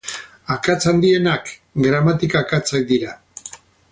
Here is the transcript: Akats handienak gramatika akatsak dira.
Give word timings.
Akats 0.53 0.87
handienak 0.91 1.51
gramatika 1.87 2.43
akatsak 2.47 2.91
dira. 2.95 3.15